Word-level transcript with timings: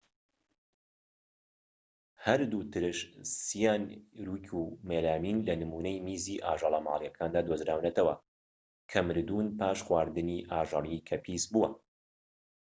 هەردوو 2.25 2.61
ترش 2.73 2.99
سیانوریك 3.45 4.47
و 4.59 4.63
مێلامین 4.89 5.37
لە 5.47 5.53
نمونەی 5.61 6.03
میزی 6.07 6.41
ئاژەلە 6.45 6.79
مالیەکاندا 6.87 7.41
دۆزراونەتەوە 7.47 8.15
کە 8.89 8.99
مردوون 9.07 9.47
پاش 9.59 9.77
خواردنی 9.85 10.45
ئاژەڵیی 10.51 11.05
کە 11.07 11.15
پیسبووە 11.25 11.69